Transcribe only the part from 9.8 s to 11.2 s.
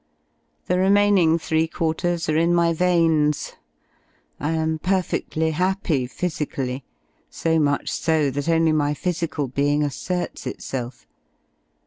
asserts itself.